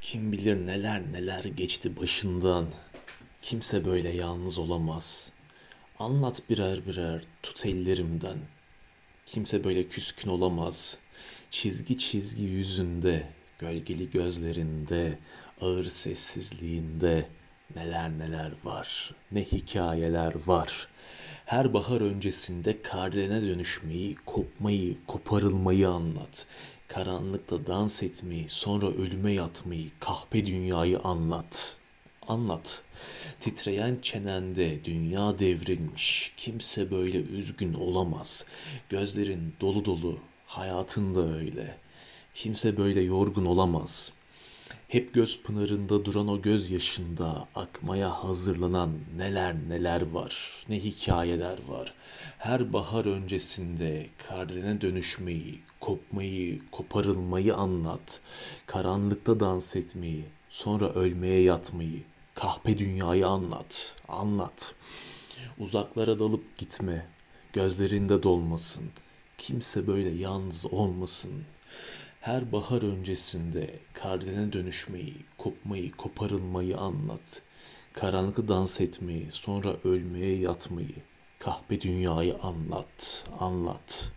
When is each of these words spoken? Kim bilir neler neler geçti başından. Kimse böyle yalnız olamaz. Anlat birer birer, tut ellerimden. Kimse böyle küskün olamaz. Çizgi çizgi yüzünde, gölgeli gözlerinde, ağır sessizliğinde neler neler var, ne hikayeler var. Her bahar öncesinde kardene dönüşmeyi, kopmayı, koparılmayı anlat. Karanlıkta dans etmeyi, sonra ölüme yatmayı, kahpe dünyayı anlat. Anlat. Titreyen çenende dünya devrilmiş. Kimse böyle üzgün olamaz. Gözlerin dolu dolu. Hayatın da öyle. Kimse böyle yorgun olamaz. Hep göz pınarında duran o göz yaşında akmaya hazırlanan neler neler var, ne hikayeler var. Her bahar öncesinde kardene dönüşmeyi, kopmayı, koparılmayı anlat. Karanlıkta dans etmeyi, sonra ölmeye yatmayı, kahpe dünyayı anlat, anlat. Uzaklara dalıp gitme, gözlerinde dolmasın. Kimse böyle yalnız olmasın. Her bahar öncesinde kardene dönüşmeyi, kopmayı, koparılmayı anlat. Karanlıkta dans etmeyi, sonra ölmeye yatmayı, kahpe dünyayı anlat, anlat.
Kim 0.00 0.32
bilir 0.32 0.66
neler 0.66 1.12
neler 1.12 1.44
geçti 1.44 1.96
başından. 1.96 2.66
Kimse 3.42 3.84
böyle 3.84 4.08
yalnız 4.08 4.58
olamaz. 4.58 5.32
Anlat 5.98 6.42
birer 6.50 6.86
birer, 6.86 7.22
tut 7.42 7.66
ellerimden. 7.66 8.38
Kimse 9.26 9.64
böyle 9.64 9.88
küskün 9.88 10.30
olamaz. 10.30 10.98
Çizgi 11.50 11.98
çizgi 11.98 12.42
yüzünde, 12.42 13.22
gölgeli 13.58 14.10
gözlerinde, 14.10 15.18
ağır 15.60 15.84
sessizliğinde 15.84 17.28
neler 17.76 18.10
neler 18.10 18.52
var, 18.64 19.14
ne 19.32 19.44
hikayeler 19.44 20.34
var. 20.46 20.88
Her 21.48 21.74
bahar 21.74 22.00
öncesinde 22.00 22.82
kardene 22.82 23.42
dönüşmeyi, 23.42 24.16
kopmayı, 24.26 24.96
koparılmayı 25.06 25.88
anlat. 25.88 26.46
Karanlıkta 26.88 27.66
dans 27.66 28.02
etmeyi, 28.02 28.48
sonra 28.48 28.86
ölüme 28.86 29.32
yatmayı, 29.32 29.90
kahpe 30.00 30.46
dünyayı 30.46 30.98
anlat. 30.98 31.76
Anlat. 32.28 32.82
Titreyen 33.40 33.98
çenende 34.02 34.84
dünya 34.84 35.38
devrilmiş. 35.38 36.32
Kimse 36.36 36.90
böyle 36.90 37.18
üzgün 37.18 37.74
olamaz. 37.74 38.44
Gözlerin 38.88 39.54
dolu 39.60 39.84
dolu. 39.84 40.18
Hayatın 40.46 41.14
da 41.14 41.34
öyle. 41.34 41.76
Kimse 42.34 42.76
böyle 42.76 43.00
yorgun 43.00 43.46
olamaz. 43.46 44.12
Hep 44.88 45.14
göz 45.14 45.42
pınarında 45.42 46.04
duran 46.04 46.28
o 46.28 46.42
göz 46.42 46.70
yaşında 46.70 47.48
akmaya 47.54 48.24
hazırlanan 48.24 48.90
neler 49.16 49.54
neler 49.68 50.02
var, 50.02 50.64
ne 50.68 50.78
hikayeler 50.78 51.58
var. 51.68 51.94
Her 52.38 52.72
bahar 52.72 53.06
öncesinde 53.06 54.06
kardene 54.28 54.80
dönüşmeyi, 54.80 55.60
kopmayı, 55.80 56.60
koparılmayı 56.70 57.54
anlat. 57.54 58.20
Karanlıkta 58.66 59.40
dans 59.40 59.76
etmeyi, 59.76 60.24
sonra 60.50 60.88
ölmeye 60.88 61.42
yatmayı, 61.42 62.02
kahpe 62.34 62.78
dünyayı 62.78 63.26
anlat, 63.26 63.96
anlat. 64.08 64.74
Uzaklara 65.58 66.18
dalıp 66.18 66.58
gitme, 66.58 67.06
gözlerinde 67.52 68.22
dolmasın. 68.22 68.84
Kimse 69.38 69.86
böyle 69.86 70.08
yalnız 70.08 70.66
olmasın. 70.66 71.44
Her 72.20 72.52
bahar 72.52 72.82
öncesinde 72.82 73.78
kardene 73.92 74.52
dönüşmeyi, 74.52 75.16
kopmayı, 75.38 75.92
koparılmayı 75.92 76.78
anlat. 76.78 77.42
Karanlıkta 77.92 78.48
dans 78.48 78.80
etmeyi, 78.80 79.26
sonra 79.30 79.76
ölmeye 79.84 80.38
yatmayı, 80.38 80.94
kahpe 81.38 81.80
dünyayı 81.80 82.36
anlat, 82.42 83.24
anlat. 83.40 84.12